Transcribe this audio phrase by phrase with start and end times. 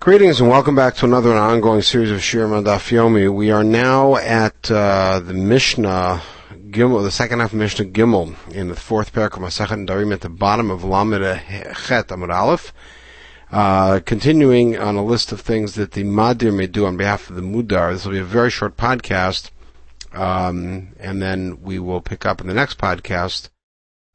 [0.00, 3.30] Greetings and welcome back to another ongoing series of Shir Daf Yomi.
[3.30, 6.22] We are now at uh, the Mishnah
[6.70, 10.22] Gimel, the second half of Mishnah Gimel, in the fourth parak of Masechet Nedarim at
[10.22, 12.72] the bottom of Lamed Chet Amud Aleph.
[13.52, 17.36] Uh, continuing on a list of things that the Madir may do on behalf of
[17.36, 17.92] the Mudar.
[17.92, 19.50] This will be a very short podcast,
[20.14, 23.50] um, and then we will pick up in the next podcast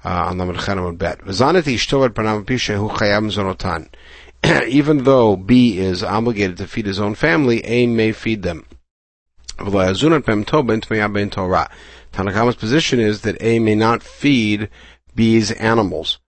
[0.04, 1.20] uh, on Lamed Chet Amud Bet.
[4.68, 8.68] Even though B is obligated to feed his own family, A may feed them.
[9.58, 14.70] Tanakama's position is that A may not feed
[15.16, 16.20] B's animals.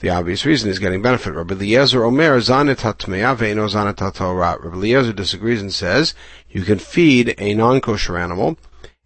[0.00, 1.34] The obvious reason is getting benefit.
[1.34, 6.14] Rabbi Eliezer Omer zanit ve'eno zanit Rabbi Eliezer disagrees and says
[6.48, 8.56] you can feed a non-kosher animal,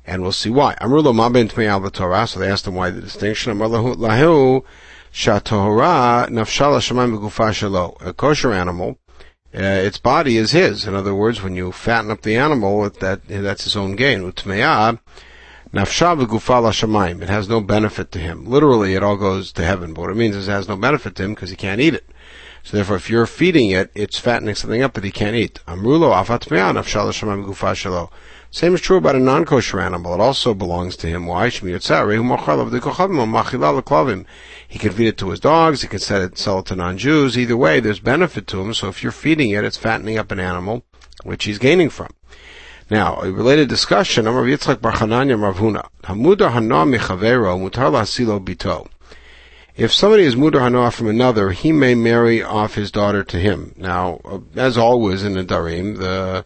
[0.04, 0.74] and we'll see why.
[0.80, 2.26] Amrulo ma ben Torah.
[2.26, 3.52] So they asked him why the distinction.
[3.52, 4.64] Amrulo
[5.12, 8.00] Shatohara nafshala shemaim shalo.
[8.00, 8.98] A kosher animal,
[9.52, 10.86] uh, its body is his.
[10.86, 14.20] In other words, when you fatten up the animal, that that's his own gain.
[14.20, 15.00] Utmeya
[15.74, 17.22] nafsha v'gufa shemaim.
[17.22, 18.46] It has no benefit to him.
[18.46, 19.94] Literally, it all goes to heaven.
[19.94, 21.94] But what it means is it has no benefit to him because he can't eat
[21.94, 22.08] it.
[22.62, 25.60] So therefore, if you're feeding it, it's fattening something up that he can't eat.
[25.66, 28.10] Amrulo afat nafshala shemaim gufa shalo.
[28.52, 30.12] Same is true about a non-kosher animal.
[30.14, 31.26] It also belongs to him.
[31.26, 31.48] Why?
[31.50, 31.70] He can
[34.92, 35.82] feed it to his dogs.
[35.82, 37.38] He can sell it, sell it to non-Jews.
[37.38, 38.74] Either way, there's benefit to him.
[38.74, 40.82] So if you're feeding it, it's fattening up an animal,
[41.22, 42.08] which he's gaining from.
[42.90, 44.24] Now, a related discussion.
[44.24, 44.50] Hamudar
[46.50, 48.88] hana michavero mutar lasilo bito.
[49.76, 53.76] If somebody is mudar hana from another, he may marry off his daughter to him.
[53.76, 56.44] Now, uh, as always in the darim, the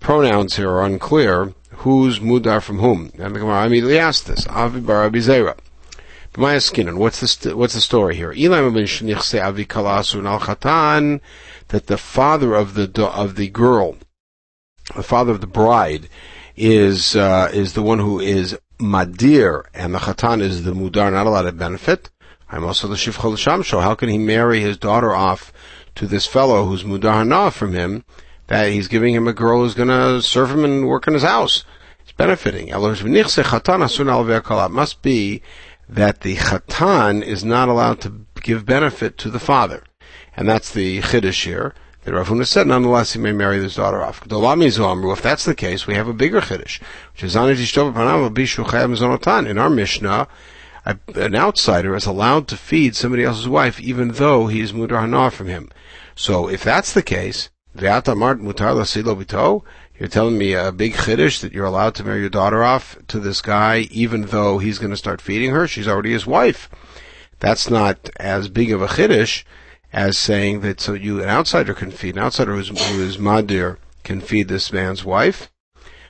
[0.00, 1.54] pronouns here are unclear.
[1.82, 3.12] Who's mudar from whom?
[3.18, 4.46] And the Gemara immediately asks this.
[4.48, 5.56] Avi bar Abizera.
[6.34, 6.98] B'maya skinan.
[6.98, 8.32] What's the st- what's the story here?
[8.32, 11.20] Elam ben shnichse avi kalasu al chatan.
[11.68, 13.96] That the father of the of the girl,
[14.94, 16.08] the father of the bride,
[16.56, 21.26] is uh, is the one who is madir, and the chatan is the mudar, not
[21.26, 22.10] allowed to benefit.
[22.50, 23.82] I'm also the shivchol shamsho.
[23.82, 25.52] How can he marry his daughter off
[25.96, 28.04] to this fellow who's mudar hana from him?
[28.48, 31.22] That he's giving him a girl who's going to serve him and work in his
[31.22, 31.64] house.
[32.00, 32.68] It's benefiting.
[32.68, 35.42] It must be
[35.88, 39.84] that the chatan is not allowed to give benefit to the father.
[40.36, 41.74] And that's the chiddush here.
[42.04, 44.22] That Rav said, nonetheless, he may marry his daughter off.
[44.22, 46.80] If that's the case, we have a bigger chiddush,
[47.12, 50.28] which is in our Mishnah,
[50.86, 55.48] an outsider is allowed to feed somebody else's wife, even though he is mudar from
[55.48, 55.68] him.
[56.14, 57.50] So, if that's the case,
[59.98, 63.18] you're telling me a big chiddush that you're allowed to marry your daughter off to
[63.18, 65.66] this guy, even though he's going to start feeding her.
[65.66, 66.68] She's already his wife.
[67.40, 69.42] That's not as big of a chiddush
[69.92, 73.78] as saying that so you an outsider can feed an outsider who's, who is madir
[74.04, 75.50] can feed this man's wife.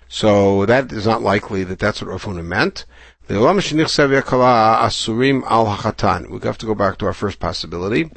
[0.08, 2.84] So that is not likely that that's what Rav Huna meant.
[3.28, 3.68] We have
[6.58, 8.10] to go back to our first possibility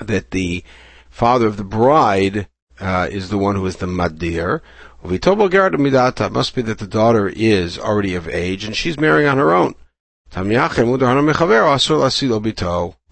[0.00, 0.64] that the
[1.12, 2.48] father of the bride
[2.80, 4.60] uh, is the one who is the madir.
[5.04, 9.74] Must be that the daughter is already of age and she's marrying on her own.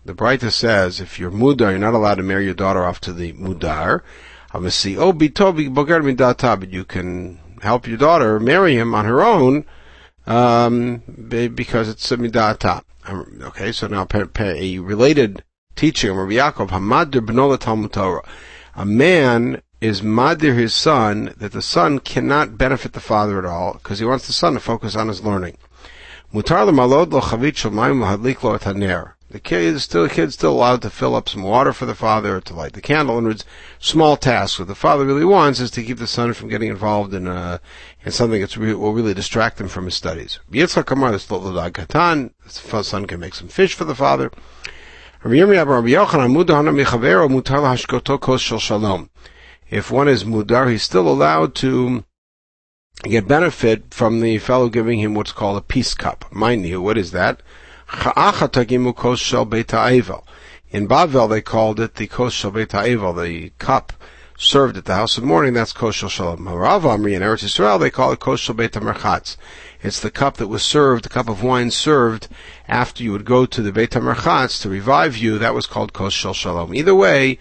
[0.02, 3.12] The Breita says if you're mudar, you're not allowed to marry your daughter off to
[3.12, 4.00] the mudar.
[6.60, 9.66] But you can help your daughter marry him on her own
[10.26, 12.82] um, because it's a midata.
[13.42, 14.06] Okay, so now
[14.38, 15.44] a related
[15.80, 18.22] teaching Rabbi Yaakov, Hamadir b'nola Talmud Torah.
[18.74, 23.72] A man is madir his son that the son cannot benefit the father at all
[23.72, 25.56] because he wants the son to focus on his learning.
[26.34, 27.06] Mutar lo.
[29.30, 31.94] The kid is still, the kid's still allowed to fill up some water for the
[31.94, 33.16] father or to light the candle.
[33.16, 33.46] In words,
[33.78, 34.58] small tasks.
[34.58, 37.56] What the father really wants is to keep the son from getting involved in, uh,
[38.04, 40.40] in something that will really distract him from his studies.
[40.50, 40.84] The son
[43.06, 44.30] can make some fish for the father.
[45.22, 45.32] If
[49.90, 52.04] one is mudar, he's still allowed to
[53.02, 56.24] get benefit from the fellow giving him what's called a peace cup.
[56.32, 57.42] Mind you, what is that?
[57.92, 58.12] In
[60.88, 63.92] Bavel, they called it the kos shel the cup
[64.42, 65.54] served at the house of mourning.
[65.54, 66.48] That's kos shel shalom.
[66.48, 68.74] Rav Amri in Eretz Yisrael, they call it kos shel beit
[69.82, 72.28] it's the cup that was served, the cup of wine served
[72.68, 75.38] after you would go to the Beit HaMerchatz to revive you.
[75.38, 76.74] That was called Kos Shel Shalom.
[76.74, 77.38] Either way,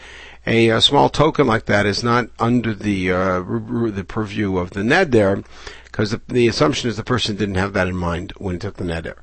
[0.47, 4.81] a, a, small token like that is not under the uh, the purview of the
[4.81, 5.43] neder,
[5.83, 8.77] because the, the, assumption is the person didn't have that in mind when he took
[8.77, 9.17] the neder.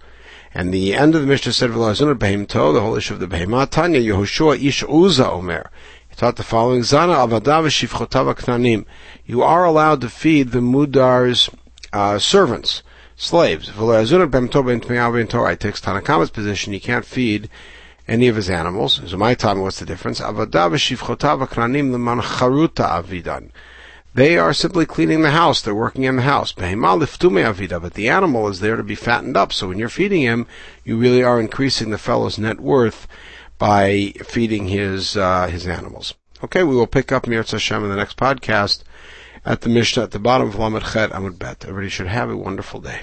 [0.53, 4.63] And the end of the Mishnah said, "The whole issue of the Behemah Tanya Yehoshua
[4.63, 5.71] Ish Uza Omer."
[6.17, 8.87] Taught the following: Zana avadav shivchotav knanim.
[9.27, 11.51] You are allowed to feed the mudar's
[11.93, 12.83] uh, servants,
[13.17, 13.69] slaves.
[13.69, 13.75] I
[15.55, 16.73] takes Tanna Kamma's position.
[16.73, 17.51] You can't feed
[18.09, 19.03] any of his animals.
[19.05, 20.21] So my time, what's the difference?
[20.21, 21.55] Avadav shivchotav
[21.93, 23.51] leman avidan.
[24.15, 25.61] They are simply cleaning the house.
[25.61, 26.51] They're working in the house.
[26.53, 29.53] But the animal is there to be fattened up.
[29.53, 30.47] So when you're feeding him,
[30.83, 33.07] you really are increasing the fellow's net worth
[33.59, 36.15] by feeding his uh, his animals.
[36.45, 38.83] Okay, we will pick up Mirz Hashem in the next podcast
[39.45, 41.65] at the Mishnah at the bottom of Lamed Chet Amud Bet.
[41.65, 43.03] Everybody should have a wonderful day.